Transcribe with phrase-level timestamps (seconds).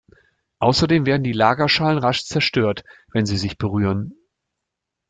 [0.57, 4.15] Außerdem werden die Lagerschalen rasch zerstört, wenn sie sich berühren.